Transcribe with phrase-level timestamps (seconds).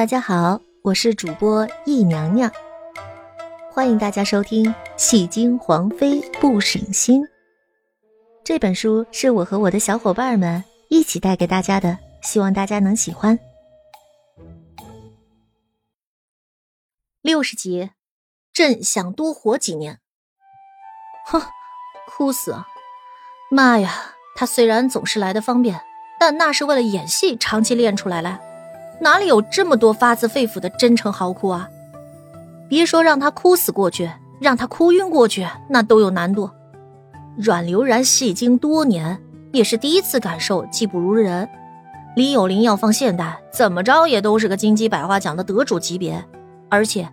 [0.00, 2.50] 大家好，我是主播易娘娘，
[3.70, 4.64] 欢迎大家收听
[4.96, 7.20] 《戏精皇妃不省心》
[8.42, 13.38] 这本书，是我和我的小伙伴们一起带给大家的，希望大家能喜欢。
[17.20, 17.90] 六十集，
[18.54, 20.00] 朕想多活几年。
[21.26, 21.42] 哼，
[22.08, 22.56] 哭死！
[23.50, 25.82] 妈呀，他虽然总是来的方便，
[26.18, 28.40] 但那是为了演戏，长期练出来了。
[29.00, 31.68] 哪里有这么多发自肺腑的真诚嚎哭啊！
[32.68, 36.50] 别说让他哭死过去，让他哭晕过去，那都有难度。
[37.36, 39.18] 阮流然戏精多年，
[39.52, 41.48] 也是第一次感受技不如人。
[42.14, 46.22] 李有林要放现代，怎么着也都是个金鸡百花奖的得主级别。
[46.68, 47.08] 而且，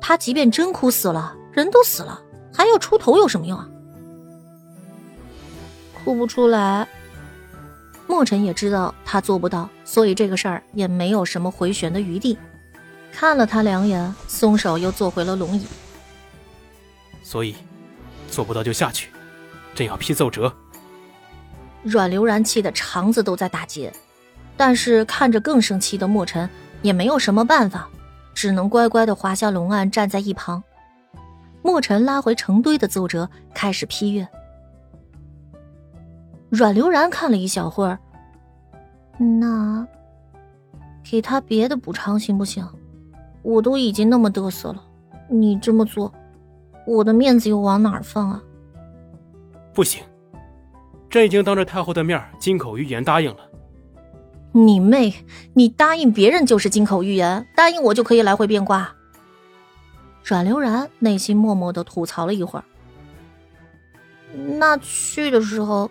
[0.00, 2.20] 他即便真哭死了，人都死了，
[2.52, 3.66] 还要出头有什么用啊？
[6.04, 6.86] 哭不出来。
[8.10, 12.36] 墨尘也知道他做不到，所以这个事儿也没有什么回旋的余地。
[13.12, 15.64] 看了他两眼，松手又坐回了龙椅。
[17.22, 17.54] 所以，
[18.28, 19.10] 做不到就下去，
[19.76, 20.52] 朕要批奏折。
[21.84, 23.92] 阮流然气得肠子都在打结，
[24.56, 26.50] 但是看着更生气的墨尘，
[26.82, 27.88] 也没有什么办法，
[28.34, 30.60] 只能乖乖的滑下龙案，站在一旁。
[31.62, 34.26] 墨尘拉回成堆的奏折，开始批阅。
[36.50, 37.98] 阮流然看了一小会儿，
[39.18, 39.86] 那
[41.08, 42.66] 给他别的补偿行不行？
[43.42, 44.82] 我都已经那么得瑟了，
[45.28, 46.12] 你这么做，
[46.86, 48.42] 我的面子又往哪儿放啊？
[49.72, 50.02] 不行，
[51.08, 53.48] 朕已经当着太后的面金口玉言答应了。
[54.52, 55.14] 你妹！
[55.54, 58.92] 你答应别人就是金口玉言，答应我就可以来回变卦。
[60.24, 62.64] 阮流然内心默默的吐槽了一会儿，
[64.58, 65.88] 那去的时候。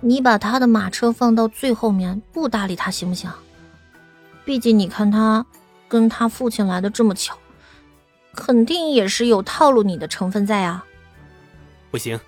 [0.00, 3.30] 你把他的马车放到最后面，不搭理他行不行？
[4.44, 5.44] 毕竟你看他
[5.88, 7.36] 跟他父亲来的这么巧，
[8.34, 10.84] 肯定也是有套路你的成分在啊。
[11.90, 12.18] 不行，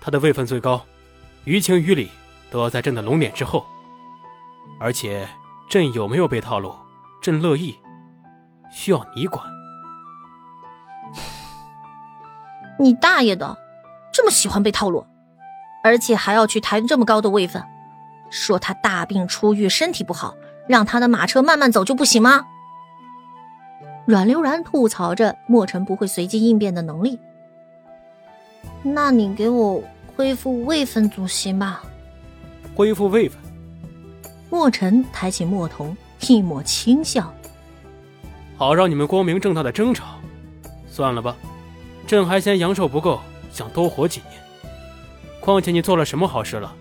[0.00, 0.84] 他的位分最高，
[1.44, 2.10] 于情于理
[2.50, 3.66] 都要在朕的龙脸之后。
[4.78, 5.28] 而且
[5.68, 6.72] 朕有没有被套路，
[7.20, 7.76] 朕乐意，
[8.72, 9.44] 需要你管。
[12.78, 13.58] 你大爷的，
[14.12, 15.04] 这么喜欢被套路！
[15.82, 17.62] 而且还要去抬这么高的位分，
[18.30, 20.34] 说他大病初愈，身体不好，
[20.68, 22.46] 让他的马车慢慢走就不行吗？
[24.06, 27.18] 阮流然吐槽着墨尘不会随机应变的能力。
[28.82, 29.82] 那你给我
[30.16, 31.82] 恢复位分总行吧？
[32.74, 33.38] 恢复位分？
[34.50, 37.32] 墨尘抬起墨瞳，一抹轻笑。
[38.56, 40.18] 好让你们光明正大的争吵，
[40.90, 41.36] 算了吧，
[42.06, 43.20] 朕还嫌阳寿不够，
[43.52, 44.49] 想多活几年。
[45.40, 46.72] 况且你做了什么好事了，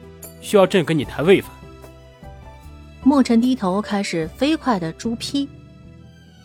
[0.41, 1.49] 需要朕给你抬位分？
[3.01, 5.47] 墨尘低头开始飞快的朱批，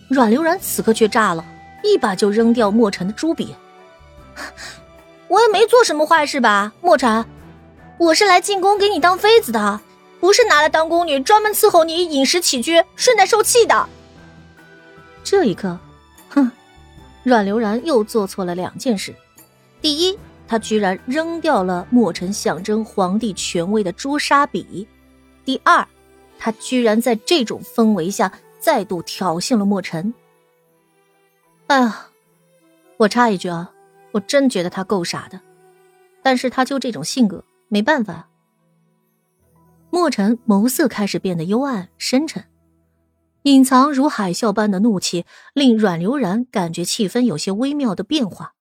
[0.09, 1.45] 阮流然此刻却炸了，
[1.83, 3.55] 一把就扔掉墨尘的朱笔。
[5.27, 7.25] 我也没做什么坏事吧，墨尘，
[7.99, 9.81] 我是来进宫给你当妃子的，
[10.21, 13.89] 不是拿来当宫女专门伺候你饮食起居，顺带受气的。
[15.25, 15.77] 这一刻，
[16.29, 16.51] 哼，
[17.25, 19.13] 阮流然又做错了两件事，
[19.81, 20.17] 第一。
[20.47, 24.87] 他居然扔掉了墨尘象征皇帝权威的朱砂笔。
[25.45, 25.87] 第二，
[26.39, 30.13] 他居然在这种氛围下再度挑衅了墨尘。
[31.67, 32.09] 哎呀，
[32.99, 33.73] 我插一句啊，
[34.13, 35.41] 我真觉得他够傻的，
[36.23, 38.29] 但是他就这种性格，没办法。
[39.91, 42.45] 墨尘眸色开始变得幽暗深沉，
[43.45, 48.55] 隐藏如海啸般的怒气令阮流然感觉气氛有些微妙的变化，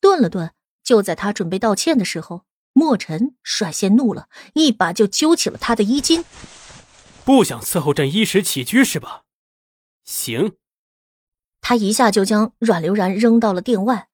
[0.00, 0.50] 顿了顿。
[0.90, 6.24] 就在他准备道歉的时候，墨尘率先怒了，一把就揪起了他的衣襟。
[7.24, 9.22] 不想伺候朕衣食起居是吧？
[10.02, 10.56] 行。
[11.60, 14.08] 他一下就将阮流然扔到了殿外。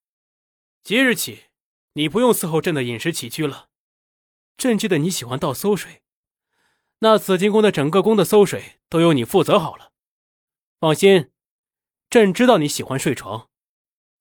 [0.85, 1.45] 即日起，
[1.95, 3.69] 你不用伺候朕的饮食起居了。
[4.59, 6.03] 朕记得你喜欢倒馊水，
[6.99, 9.93] 那紫金宫的整个宫的馊水都由你负责好了。
[10.79, 11.31] 放心，
[12.11, 13.49] 朕知道你喜欢睡床，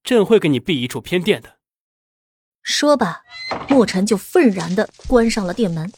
[0.06, 1.55] 朕会给你避一处偏殿的。
[2.66, 3.22] 说罢，
[3.70, 5.92] 墨尘就愤然的关上了店门。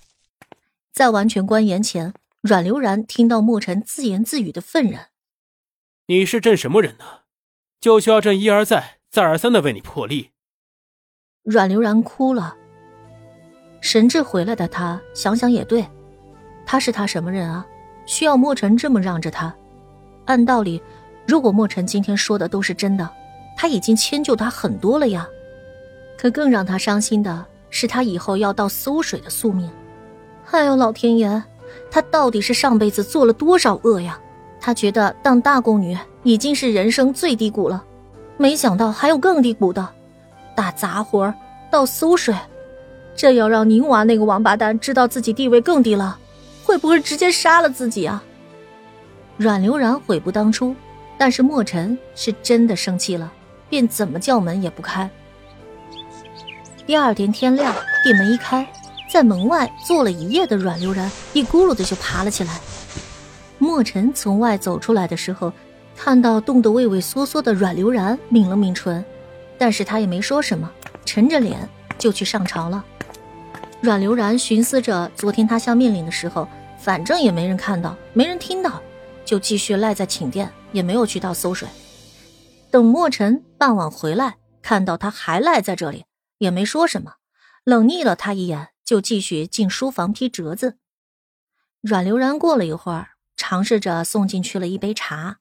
[0.91, 5.07] 在完全关严前，阮流然听到墨尘自言自语的愤然
[6.07, 7.05] ：“你是朕什么人呢？
[7.79, 10.31] 就需要朕一而再、再而三的为你破例？”
[11.43, 12.57] 阮流然哭了。
[13.79, 15.87] 神智回来的他想想也对，
[16.65, 17.65] 他是他什么人啊？
[18.05, 19.55] 需要墨尘这么让着他？
[20.25, 20.83] 按道理，
[21.25, 23.09] 如果墨尘今天说的都是真的，
[23.55, 25.25] 他已经迁就他很多了呀。
[26.17, 29.69] 可更让他伤心的是，他以后要倒馊水的宿命。
[30.51, 31.43] 哎呦，老天爷，
[31.91, 34.19] 他到底是上辈子做了多少恶呀？
[34.59, 37.83] 他觉得当大宫女已经是人生最低谷了，
[38.37, 39.87] 没想到还有更低谷的，
[40.55, 41.31] 打杂活、
[41.69, 42.33] 倒馊水。
[43.15, 46.17] 这要让宁娃那个王八蛋知道自己地位更低了，
[46.63, 48.23] 会不会直接杀了自己啊？
[49.37, 50.75] 阮流然悔不当初，
[51.17, 53.31] 但是莫尘是真的生气了，
[53.69, 55.09] 便怎么叫门也不开。
[56.87, 58.65] 第二天天亮，店门一开，
[59.09, 62.61] 在门外坐了一夜的阮流然一咕噜的就爬了起来。
[63.57, 65.51] 莫尘从外走出来的时候，
[65.97, 69.03] 看到冻得畏畏缩缩的阮流然，抿了抿唇，
[69.57, 70.71] 但是他也没说什么，
[71.03, 71.67] 沉着脸
[71.97, 72.85] 就去上朝了。
[73.81, 76.47] 阮流然寻思着，昨天他下命令的时候，
[76.79, 78.81] 反正也没人看到，没人听到，
[79.25, 81.67] 就继续赖在寝殿，也没有去倒馊水。
[82.71, 86.05] 等墨尘傍晚回来，看到他还赖在这里，
[86.37, 87.15] 也没说什么，
[87.63, 90.77] 冷睨了他一眼，就继续进书房批折子。
[91.81, 95.39] 阮流然过了一会儿，尝试着送进去了一杯茶。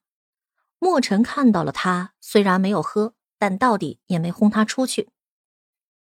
[0.78, 5.10] 墨尘看到了他，虽然没有喝，但到底也没轰他出去。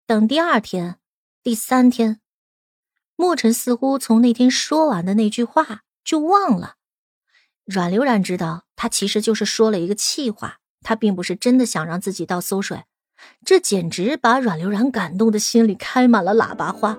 [0.06, 0.98] 等第二天。
[1.44, 2.20] 第三天，
[3.16, 6.76] 墨尘似乎从那天说完的那句话就忘了。
[7.64, 12.84] 阮流然知道，他其实就是说了一个气话，他并不是真的想让自己倒馊水。
[13.44, 16.96] 这简直把阮流然感动的心里开满了喇叭花，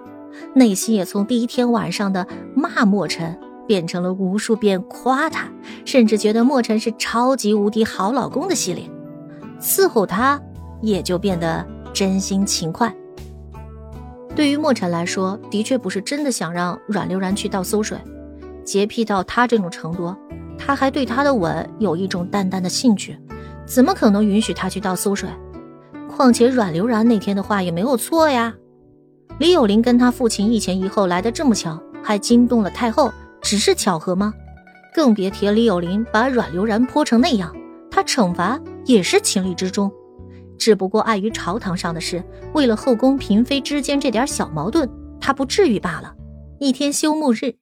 [0.54, 5.48] 内心也从第一天晚上的骂墨尘变成了无数遍夸他，
[5.86, 8.90] 甚至觉得墨尘是超级无敌好老公的系列，
[9.62, 10.42] 伺候他
[10.82, 12.94] 也就变得真心勤快。
[14.36, 17.98] 对于墨尘来说，的确不是真的想让阮流然去倒馊水，
[18.66, 20.14] 洁癖到他这种程度，
[20.58, 23.18] 他还对他的吻有一种淡淡的兴趣，
[23.66, 25.30] 怎么可能允许他去倒馊水？
[26.16, 28.54] 况且阮流然那天的话也没有错呀。
[29.40, 33.12] 李有林跟他父亲一前一后来的这么巧，还惊动了太后，
[33.42, 34.34] 只是巧合吗？
[34.94, 37.56] 更别提李有林把阮流然泼成那样，
[37.90, 39.92] 他惩罚也是情理之中。
[40.60, 42.24] 只不过碍于朝堂上的事，
[42.54, 44.88] 为了后宫嫔妃之间这点小矛盾，
[45.20, 46.14] 他不至于罢了。
[46.60, 47.56] 一天休沐日，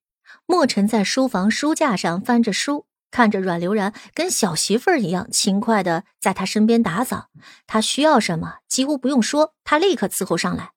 [0.45, 7.27] 墨尘在书房书架上翻着书，看着阮流然跟小媳妇儿一样勤快的在他身边打扫，
[7.67, 10.71] 他需要什么几乎不用说，他立刻伺候上来。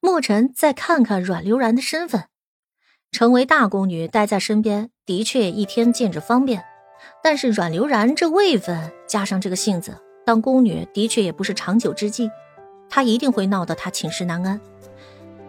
[0.00, 2.24] 墨尘再看看阮流然的身份，
[3.12, 6.64] 成为大宫女，待在身边的确一天见着方便，
[7.22, 9.96] 但是阮流然这位分加上这个性子。
[10.24, 12.30] 当宫女的确也不是长久之计，
[12.88, 14.60] 他一定会闹得他寝食难安。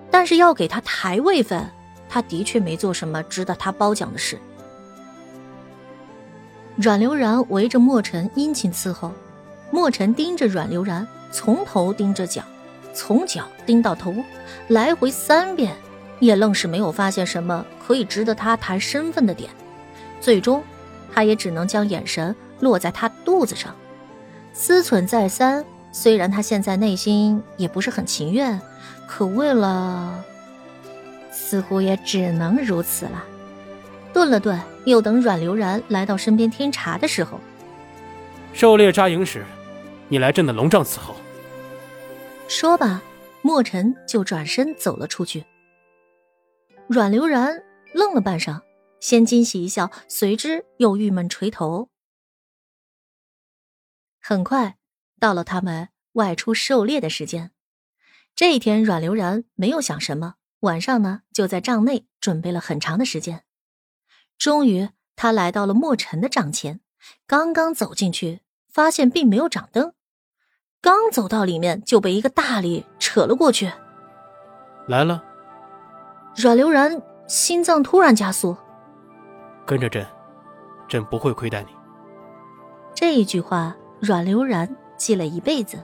[0.09, 1.69] 但是要给他抬位分，
[2.09, 4.37] 他的确没做什么值得他褒奖的事。
[6.81, 9.11] 阮流然围着墨尘殷勤伺候，
[9.69, 12.41] 墨尘盯着阮流然，从头盯着脚，
[12.91, 14.15] 从脚盯到头，
[14.67, 15.75] 来回三遍，
[16.19, 19.51] 也愣是没有发现什么可以值得他谈身份的点。
[20.19, 20.63] 最终，
[21.13, 23.75] 他也只能将眼神落在他肚子上。
[24.51, 28.59] 思忖再三，虽然他现在内心也不是很情愿，
[29.07, 30.25] 可为了，
[31.31, 33.23] 似乎也只能如此了。
[34.13, 37.39] 顿了顿，又等阮流然来到身边添茶的时候，
[38.53, 39.45] 狩猎扎营时，
[40.09, 41.15] 你来朕的龙帐伺候。
[42.47, 43.01] 说罢，
[43.41, 45.45] 墨尘就转身走了出去。
[46.87, 47.63] 阮流然
[47.93, 48.61] 愣了半晌，
[48.99, 51.87] 先惊喜一笑，随之又郁闷垂头。
[54.19, 54.75] 很快
[55.19, 57.51] 到了他们外出狩猎的时间。
[58.35, 63.43] 这一天，阮流然没有想什么，晚上呢就在帐内准备了很长的时间。
[64.41, 66.79] 终于，他来到了墨尘的帐前，
[67.27, 69.93] 刚刚走进去，发现并没有掌灯。
[70.81, 73.71] 刚走到里面，就被一个大力扯了过去。
[74.87, 75.23] 来了。
[76.35, 78.57] 阮流然心脏突然加速。
[79.63, 80.03] 跟着朕，
[80.87, 81.69] 朕不会亏待你。
[82.95, 83.75] 这一句话。
[83.99, 85.77] 阮流然记了一辈子，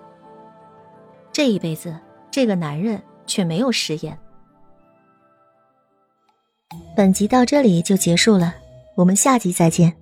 [1.31, 1.95] 这一辈子，
[2.31, 4.17] 这个男人却没有食言。
[6.97, 8.55] 本集到这里就结束了，
[8.95, 9.93] 我们下集再见。